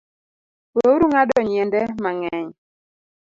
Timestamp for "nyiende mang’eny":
1.47-2.47